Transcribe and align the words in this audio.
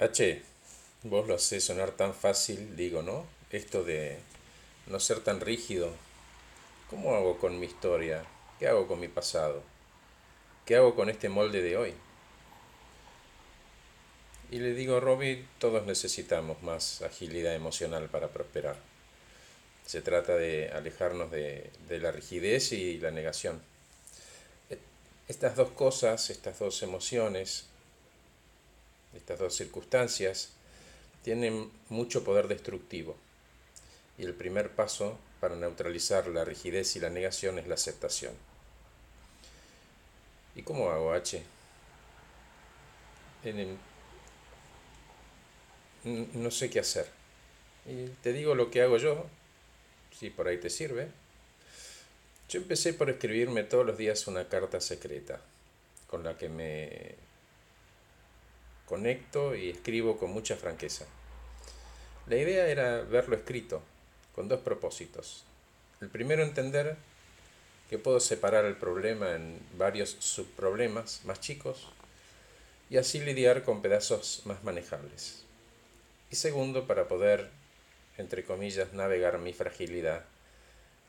H, 0.00 0.40
vos 1.02 1.28
lo 1.28 1.34
haces 1.34 1.62
sonar 1.62 1.90
tan 1.90 2.14
fácil, 2.14 2.74
digo, 2.74 3.02
¿no? 3.02 3.26
Esto 3.50 3.84
de 3.84 4.18
no 4.86 4.98
ser 4.98 5.20
tan 5.20 5.40
rígido. 5.40 5.90
¿Cómo 6.88 7.14
hago 7.14 7.38
con 7.38 7.60
mi 7.60 7.66
historia? 7.66 8.24
¿Qué 8.58 8.66
hago 8.66 8.88
con 8.88 8.98
mi 8.98 9.08
pasado? 9.08 9.62
¿Qué 10.64 10.76
hago 10.76 10.94
con 10.94 11.10
este 11.10 11.28
molde 11.28 11.60
de 11.60 11.76
hoy? 11.76 11.94
Y 14.50 14.60
le 14.60 14.72
digo, 14.72 15.00
Robbie, 15.00 15.46
todos 15.58 15.84
necesitamos 15.84 16.62
más 16.62 17.02
agilidad 17.02 17.54
emocional 17.54 18.08
para 18.08 18.28
prosperar. 18.28 18.76
Se 19.84 20.00
trata 20.00 20.34
de 20.34 20.70
alejarnos 20.70 21.30
de, 21.30 21.70
de 21.90 21.98
la 21.98 22.10
rigidez 22.10 22.72
y 22.72 22.98
la 22.98 23.10
negación. 23.10 23.60
Estas 25.28 25.56
dos 25.56 25.72
cosas, 25.72 26.30
estas 26.30 26.58
dos 26.58 26.82
emociones, 26.82 27.69
estas 29.14 29.38
dos 29.38 29.54
circunstancias, 29.54 30.50
tienen 31.22 31.70
mucho 31.88 32.24
poder 32.24 32.48
destructivo. 32.48 33.16
Y 34.18 34.24
el 34.24 34.34
primer 34.34 34.70
paso 34.70 35.18
para 35.40 35.56
neutralizar 35.56 36.26
la 36.28 36.44
rigidez 36.44 36.96
y 36.96 37.00
la 37.00 37.10
negación 37.10 37.58
es 37.58 37.66
la 37.66 37.74
aceptación. 37.74 38.34
¿Y 40.54 40.62
cómo 40.62 40.90
hago, 40.90 41.12
H? 41.12 41.42
no 46.04 46.50
sé 46.50 46.70
qué 46.70 46.80
hacer. 46.80 47.06
Y 47.86 48.06
te 48.22 48.32
digo 48.32 48.54
lo 48.54 48.70
que 48.70 48.82
hago 48.82 48.98
yo, 48.98 49.26
si 50.18 50.30
por 50.30 50.48
ahí 50.48 50.58
te 50.58 50.70
sirve. 50.70 51.08
Yo 52.48 52.60
empecé 52.60 52.92
por 52.92 53.08
escribirme 53.08 53.64
todos 53.64 53.86
los 53.86 53.96
días 53.96 54.26
una 54.26 54.48
carta 54.48 54.80
secreta 54.80 55.40
con 56.08 56.24
la 56.24 56.36
que 56.36 56.48
me 56.48 57.14
conecto 58.90 59.54
y 59.54 59.70
escribo 59.70 60.18
con 60.18 60.32
mucha 60.32 60.56
franqueza. 60.56 61.06
La 62.26 62.36
idea 62.36 62.66
era 62.66 63.02
verlo 63.02 63.36
escrito, 63.36 63.80
con 64.34 64.48
dos 64.48 64.60
propósitos. 64.60 65.44
El 66.00 66.08
primero, 66.08 66.42
entender 66.42 66.96
que 67.88 67.98
puedo 67.98 68.18
separar 68.18 68.64
el 68.64 68.76
problema 68.76 69.36
en 69.36 69.60
varios 69.78 70.16
subproblemas 70.18 71.20
más 71.24 71.40
chicos 71.40 71.86
y 72.90 72.96
así 72.96 73.20
lidiar 73.20 73.62
con 73.62 73.80
pedazos 73.80 74.42
más 74.44 74.64
manejables. 74.64 75.44
Y 76.30 76.36
segundo, 76.36 76.88
para 76.88 77.06
poder, 77.06 77.48
entre 78.18 78.44
comillas, 78.44 78.92
navegar 78.92 79.38
mi 79.38 79.52
fragilidad 79.52 80.24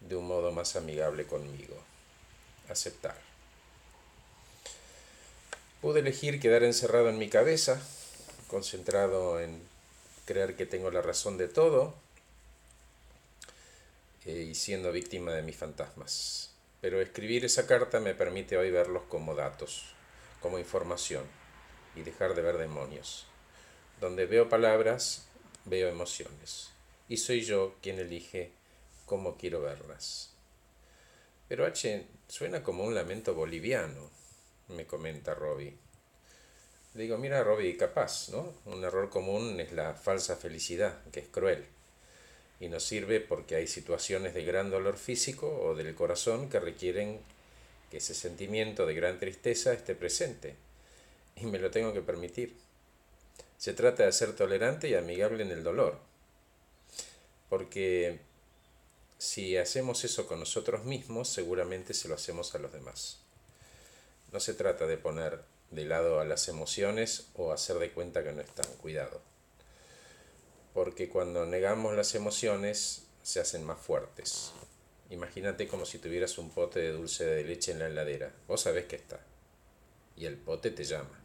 de 0.00 0.16
un 0.16 0.26
modo 0.26 0.50
más 0.50 0.74
amigable 0.74 1.26
conmigo. 1.26 1.76
Aceptar. 2.68 3.27
Pude 5.80 6.00
elegir 6.00 6.40
quedar 6.40 6.64
encerrado 6.64 7.08
en 7.08 7.18
mi 7.18 7.28
cabeza, 7.28 7.80
concentrado 8.48 9.38
en 9.38 9.62
creer 10.24 10.56
que 10.56 10.66
tengo 10.66 10.90
la 10.90 11.02
razón 11.02 11.38
de 11.38 11.46
todo 11.46 11.94
eh, 14.26 14.48
y 14.50 14.56
siendo 14.56 14.90
víctima 14.90 15.32
de 15.32 15.42
mis 15.42 15.56
fantasmas. 15.56 16.50
Pero 16.80 17.00
escribir 17.00 17.44
esa 17.44 17.68
carta 17.68 18.00
me 18.00 18.16
permite 18.16 18.56
hoy 18.56 18.72
verlos 18.72 19.04
como 19.08 19.36
datos, 19.36 19.94
como 20.42 20.58
información 20.58 21.24
y 21.94 22.02
dejar 22.02 22.34
de 22.34 22.42
ver 22.42 22.58
demonios. 22.58 23.26
Donde 24.00 24.26
veo 24.26 24.48
palabras, 24.48 25.28
veo 25.64 25.88
emociones. 25.88 26.70
Y 27.08 27.18
soy 27.18 27.42
yo 27.42 27.76
quien 27.82 28.00
elige 28.00 28.50
cómo 29.06 29.36
quiero 29.36 29.60
verlas. 29.60 30.30
Pero 31.46 31.66
H 31.66 32.04
suena 32.26 32.64
como 32.64 32.82
un 32.82 32.96
lamento 32.96 33.34
boliviano 33.34 34.10
me 34.68 34.86
comenta 34.86 35.34
Robbie. 35.34 35.76
digo, 36.94 37.16
mira 37.18 37.42
Robbie, 37.42 37.76
capaz, 37.76 38.28
¿no? 38.30 38.54
Un 38.66 38.84
error 38.84 39.08
común 39.08 39.60
es 39.60 39.72
la 39.72 39.94
falsa 39.94 40.36
felicidad, 40.36 41.02
que 41.12 41.20
es 41.20 41.28
cruel. 41.28 41.64
Y 42.60 42.68
nos 42.68 42.84
sirve 42.84 43.20
porque 43.20 43.54
hay 43.54 43.66
situaciones 43.66 44.34
de 44.34 44.44
gran 44.44 44.70
dolor 44.70 44.96
físico 44.96 45.48
o 45.62 45.74
del 45.74 45.94
corazón 45.94 46.48
que 46.48 46.58
requieren 46.58 47.20
que 47.90 47.98
ese 47.98 48.14
sentimiento 48.14 48.84
de 48.84 48.94
gran 48.94 49.18
tristeza 49.18 49.72
esté 49.72 49.94
presente. 49.94 50.56
Y 51.36 51.46
me 51.46 51.58
lo 51.58 51.70
tengo 51.70 51.92
que 51.92 52.02
permitir. 52.02 52.56
Se 53.58 53.72
trata 53.72 54.04
de 54.04 54.12
ser 54.12 54.34
tolerante 54.34 54.88
y 54.88 54.94
amigable 54.94 55.44
en 55.44 55.52
el 55.52 55.62
dolor. 55.62 55.98
Porque 57.48 58.18
si 59.18 59.56
hacemos 59.56 60.04
eso 60.04 60.26
con 60.26 60.40
nosotros 60.40 60.84
mismos, 60.84 61.28
seguramente 61.28 61.94
se 61.94 62.08
lo 62.08 62.14
hacemos 62.14 62.54
a 62.54 62.58
los 62.58 62.72
demás. 62.72 63.20
No 64.32 64.40
se 64.40 64.52
trata 64.52 64.86
de 64.86 64.98
poner 64.98 65.42
de 65.70 65.84
lado 65.84 66.20
a 66.20 66.24
las 66.24 66.48
emociones 66.48 67.28
o 67.34 67.52
hacer 67.52 67.78
de 67.78 67.92
cuenta 67.92 68.22
que 68.22 68.32
no 68.32 68.42
están, 68.42 68.66
cuidado. 68.76 69.22
Porque 70.74 71.08
cuando 71.08 71.46
negamos 71.46 71.96
las 71.96 72.14
emociones 72.14 73.06
se 73.22 73.40
hacen 73.40 73.64
más 73.64 73.80
fuertes. 73.80 74.52
Imagínate 75.10 75.66
como 75.66 75.86
si 75.86 75.98
tuvieras 75.98 76.36
un 76.36 76.50
pote 76.50 76.80
de 76.80 76.92
dulce 76.92 77.24
de 77.24 77.44
leche 77.44 77.72
en 77.72 77.78
la 77.78 77.86
heladera. 77.86 78.32
Vos 78.46 78.62
sabés 78.62 78.84
que 78.84 78.96
está. 78.96 79.20
Y 80.14 80.26
el 80.26 80.36
pote 80.36 80.70
te 80.70 80.84
llama. 80.84 81.18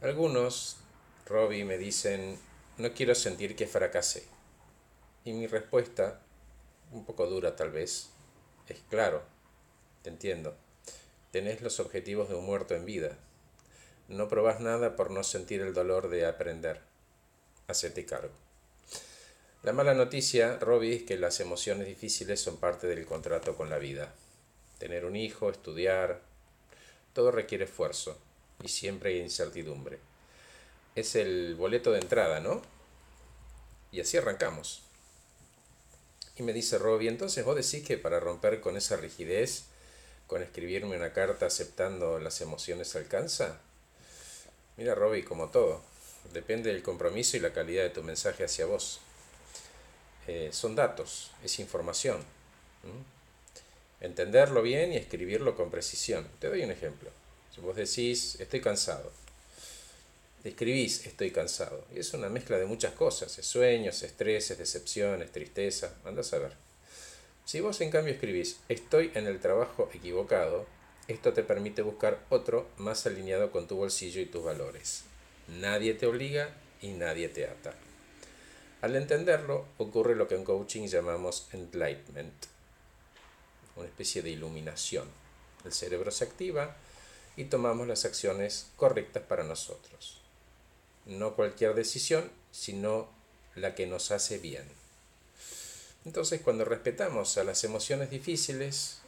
Algunos, 0.00 0.78
Robbie, 1.26 1.64
me 1.64 1.78
dicen, 1.78 2.38
no 2.78 2.92
quiero 2.92 3.14
sentir 3.14 3.54
que 3.54 3.68
fracasé. 3.68 4.24
Y 5.24 5.32
mi 5.32 5.46
respuesta, 5.46 6.20
un 6.90 7.04
poco 7.04 7.26
dura 7.26 7.54
tal 7.54 7.70
vez, 7.70 8.10
es 8.68 8.80
claro, 8.90 9.22
te 10.02 10.10
entiendo 10.10 10.63
tenés 11.34 11.62
los 11.62 11.80
objetivos 11.80 12.28
de 12.28 12.36
un 12.36 12.46
muerto 12.46 12.76
en 12.76 12.86
vida. 12.86 13.18
No 14.06 14.28
probás 14.28 14.60
nada 14.60 14.94
por 14.94 15.10
no 15.10 15.24
sentir 15.24 15.62
el 15.62 15.74
dolor 15.74 16.08
de 16.08 16.26
aprender. 16.26 16.80
Hacete 17.66 18.06
cargo. 18.06 18.32
La 19.64 19.72
mala 19.72 19.94
noticia, 19.94 20.58
Robbie, 20.60 20.94
es 20.94 21.02
que 21.02 21.18
las 21.18 21.40
emociones 21.40 21.88
difíciles 21.88 22.40
son 22.40 22.58
parte 22.58 22.86
del 22.86 23.04
contrato 23.04 23.56
con 23.56 23.68
la 23.68 23.78
vida. 23.78 24.14
Tener 24.78 25.04
un 25.04 25.16
hijo, 25.16 25.50
estudiar, 25.50 26.20
todo 27.14 27.32
requiere 27.32 27.64
esfuerzo 27.64 28.16
y 28.62 28.68
siempre 28.68 29.10
hay 29.10 29.18
incertidumbre. 29.18 29.98
Es 30.94 31.16
el 31.16 31.56
boleto 31.56 31.90
de 31.90 31.98
entrada, 31.98 32.38
¿no? 32.38 32.62
Y 33.90 34.00
así 34.00 34.16
arrancamos. 34.16 34.84
Y 36.36 36.44
me 36.44 36.52
dice 36.52 36.78
Robbie, 36.78 37.08
entonces 37.08 37.44
vos 37.44 37.56
decís 37.56 37.84
que 37.84 37.98
para 37.98 38.20
romper 38.20 38.60
con 38.60 38.76
esa 38.76 38.96
rigidez 38.96 39.64
con 40.26 40.42
escribirme 40.42 40.96
una 40.96 41.12
carta 41.12 41.46
aceptando 41.46 42.18
las 42.18 42.40
emociones 42.40 42.94
alcanza? 42.96 43.58
Mira, 44.76 44.94
Robbie, 44.94 45.24
como 45.24 45.48
todo, 45.48 45.82
depende 46.32 46.72
del 46.72 46.82
compromiso 46.82 47.36
y 47.36 47.40
la 47.40 47.52
calidad 47.52 47.82
de 47.82 47.90
tu 47.90 48.02
mensaje 48.02 48.44
hacia 48.44 48.66
vos. 48.66 49.00
Eh, 50.26 50.50
son 50.52 50.74
datos, 50.74 51.30
es 51.44 51.58
información. 51.58 52.24
Entenderlo 54.00 54.62
bien 54.62 54.92
y 54.92 54.96
escribirlo 54.96 55.56
con 55.56 55.70
precisión. 55.70 56.26
Te 56.38 56.48
doy 56.48 56.62
un 56.62 56.70
ejemplo. 56.70 57.10
Si 57.54 57.60
vos 57.60 57.76
decís, 57.76 58.36
estoy 58.40 58.60
cansado, 58.60 59.12
escribís, 60.42 61.06
estoy 61.06 61.30
cansado. 61.30 61.84
Y 61.94 62.00
es 62.00 62.12
una 62.12 62.28
mezcla 62.28 62.58
de 62.58 62.66
muchas 62.66 62.92
cosas, 62.92 63.38
es 63.38 63.46
sueños, 63.46 64.02
estreses, 64.02 64.58
decepciones, 64.58 65.30
tristeza, 65.32 65.94
andas 66.04 66.32
a 66.32 66.38
ver. 66.38 66.63
Si 67.44 67.60
vos 67.60 67.80
en 67.80 67.90
cambio 67.90 68.14
escribís 68.14 68.60
estoy 68.68 69.12
en 69.14 69.26
el 69.26 69.38
trabajo 69.38 69.90
equivocado, 69.92 70.66
esto 71.08 71.34
te 71.34 71.42
permite 71.42 71.82
buscar 71.82 72.24
otro 72.30 72.66
más 72.78 73.06
alineado 73.06 73.50
con 73.50 73.66
tu 73.66 73.76
bolsillo 73.76 74.20
y 74.22 74.26
tus 74.26 74.42
valores. 74.42 75.04
Nadie 75.48 75.92
te 75.92 76.06
obliga 76.06 76.54
y 76.80 76.88
nadie 76.88 77.28
te 77.28 77.46
ata. 77.46 77.74
Al 78.80 78.96
entenderlo, 78.96 79.66
ocurre 79.76 80.14
lo 80.14 80.26
que 80.26 80.34
en 80.34 80.44
coaching 80.44 80.88
llamamos 80.88 81.48
enlightenment, 81.52 82.46
una 83.76 83.86
especie 83.86 84.22
de 84.22 84.30
iluminación. 84.30 85.08
El 85.64 85.72
cerebro 85.72 86.10
se 86.10 86.24
activa 86.24 86.76
y 87.36 87.44
tomamos 87.44 87.86
las 87.86 88.06
acciones 88.06 88.70
correctas 88.76 89.22
para 89.22 89.44
nosotros. 89.44 90.20
No 91.04 91.34
cualquier 91.34 91.74
decisión, 91.74 92.30
sino 92.52 93.08
la 93.54 93.74
que 93.74 93.86
nos 93.86 94.10
hace 94.10 94.38
bien. 94.38 94.64
Entonces, 96.04 96.42
cuando 96.42 96.64
respetamos 96.64 97.38
a 97.38 97.44
las 97.44 97.64
emociones 97.64 98.10
difíciles, 98.10 98.98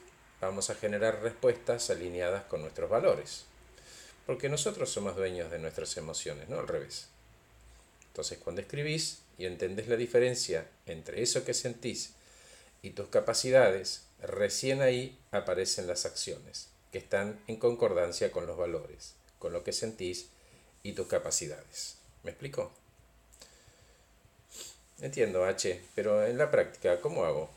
vamos 0.41 0.71
a 0.71 0.75
generar 0.75 1.23
respuestas 1.23 1.91
alineadas 1.91 2.45
con 2.45 2.63
nuestros 2.63 2.89
valores. 2.89 3.45
Porque 4.25 4.49
nosotros 4.49 4.91
somos 4.91 5.15
dueños 5.15 5.51
de 5.51 5.59
nuestras 5.59 5.97
emociones, 5.97 6.49
no 6.49 6.59
al 6.59 6.69
revés. 6.69 7.09
Entonces, 8.09 8.39
cuando 8.39 8.63
escribís 8.63 9.19
y 9.37 9.45
entendés 9.45 9.89
la 9.89 9.97
diferencia 9.97 10.67
entre 10.87 11.23
eso 11.23 11.45
que 11.45 11.53
sentís 11.53 12.15
y 12.81 12.91
tus 12.91 13.09
capacidades, 13.09 14.05
recién 14.23 14.81
ahí 14.81 15.19
aparecen 15.33 15.87
las 15.87 16.07
acciones, 16.07 16.69
que 16.93 16.99
están 16.99 17.39
en 17.47 17.57
concordancia 17.57 18.33
con 18.33 18.47
los 18.47 18.57
valores, 18.57 19.15
con 19.39 19.53
lo 19.53 19.63
que 19.63 19.73
sentís 19.73 20.29
y 20.83 20.93
tus 20.93 21.09
capacidades. 21.09 21.97
¿Me 22.23 22.31
explico? 22.31 22.73
Entiendo, 25.01 25.45
H, 25.45 25.83
pero 25.95 26.25
en 26.25 26.39
la 26.39 26.51
práctica, 26.51 27.01
¿cómo 27.01 27.25
hago? 27.25 27.51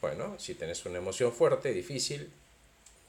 Bueno, 0.00 0.38
si 0.38 0.54
tenés 0.54 0.84
una 0.86 0.98
emoción 0.98 1.32
fuerte, 1.32 1.72
difícil, 1.72 2.30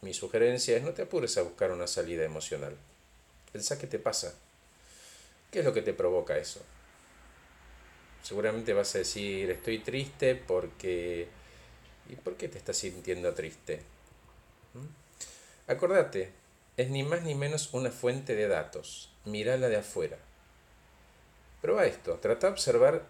mi 0.02 0.14
sugerencia 0.14 0.78
es 0.78 0.84
no 0.84 0.92
te 0.92 1.02
apures 1.02 1.38
a 1.38 1.42
buscar 1.42 1.72
una 1.72 1.88
salida 1.88 2.24
emocional. 2.24 2.78
Pensá 3.52 3.80
qué 3.80 3.88
te 3.88 3.98
pasa. 3.98 4.36
¿Qué 5.52 5.60
es 5.60 5.66
lo 5.66 5.74
que 5.74 5.82
te 5.82 5.94
provoca 5.94 6.38
eso? 6.38 6.62
Seguramente 8.22 8.74
vas 8.74 8.94
a 8.96 9.00
decir, 9.00 9.50
estoy 9.50 9.80
triste 9.80 10.36
porque... 10.36 11.28
¿Y 12.08 12.16
por 12.16 12.38
qué 12.38 12.50
te 12.50 12.60
estás 12.60 12.78
sintiendo 12.78 13.34
triste? 13.34 13.82
¿Mm? 14.74 15.72
Acordate, 15.72 16.32
es 16.78 16.90
ni 16.90 17.02
más 17.04 17.24
ni 17.24 17.34
menos 17.34 17.74
una 17.74 17.90
fuente 17.90 18.36
de 18.36 18.48
datos. 18.48 19.10
Mírala 19.26 19.70
de 19.70 19.78
afuera. 19.78 20.18
Prueba 21.66 21.88
esto, 21.88 22.20
trata 22.22 22.46
de 22.46 22.54
observar 22.54 23.08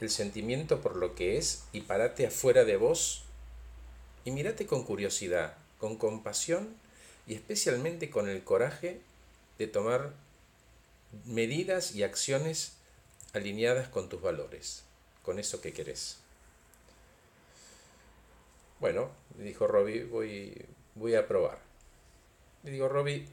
el 0.00 0.10
sentimiento 0.10 0.80
por 0.80 0.96
lo 0.96 1.14
que 1.14 1.38
es 1.38 1.62
y 1.70 1.82
parate 1.82 2.26
afuera 2.26 2.64
de 2.64 2.76
vos 2.76 3.22
y 4.24 4.32
mírate 4.32 4.66
con 4.66 4.82
curiosidad, 4.82 5.54
con 5.78 5.96
compasión 5.96 6.74
y 7.28 7.34
especialmente 7.34 8.10
con 8.10 8.28
el 8.28 8.42
coraje 8.42 9.00
de 9.56 9.68
tomar 9.68 10.14
medidas 11.26 11.94
y 11.94 12.02
acciones 12.02 12.72
alineadas 13.34 13.86
con 13.86 14.08
tus 14.08 14.20
valores, 14.20 14.82
con 15.22 15.38
eso 15.38 15.60
que 15.60 15.72
querés. 15.72 16.18
Bueno, 18.80 19.12
me 19.38 19.44
dijo 19.44 19.68
Robbie, 19.68 20.06
voy, 20.06 21.14
a 21.14 21.28
probar. 21.28 21.60
Le 22.64 22.72
digo, 22.72 22.88
Robbie, 22.88 23.28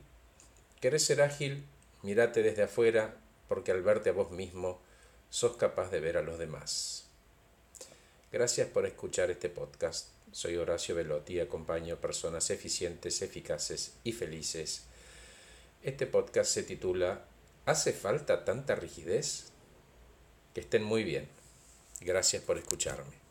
¿querés 0.80 1.06
ser 1.06 1.24
ágil? 1.24 1.66
Mírate 2.04 2.44
desde 2.44 2.62
afuera, 2.62 3.16
porque 3.50 3.72
al 3.72 3.82
verte 3.82 4.12
a 4.12 4.14
vos 4.14 4.32
mismo, 4.32 4.80
sos 5.30 5.58
capaz 5.58 5.92
de 5.92 6.00
ver 6.00 6.16
a 6.16 6.22
los 6.22 6.40
demás. 6.40 7.08
Gracias 8.32 8.68
por 8.70 8.86
escuchar 8.86 9.32
este 9.32 9.50
podcast. 9.50 10.10
Soy 10.32 10.56
Horacio 10.56 10.96
Velotti 10.96 11.34
y 11.34 11.40
acompaño 11.40 11.98
personas 11.98 12.52
eficientes, 12.52 13.22
eficaces 13.24 13.96
y 14.04 14.14
felices. 14.14 14.84
Este 15.82 16.06
podcast 16.06 16.52
se 16.52 16.64
titula 16.64 17.26
¿Hace 17.66 17.92
falta 17.92 18.46
tanta 18.46 18.76
rigidez? 18.76 19.52
Que 20.54 20.62
estén 20.62 20.84
muy 20.84 21.04
bien. 21.04 21.28
Gracias 22.02 22.44
por 22.44 22.58
escucharme. 22.58 23.29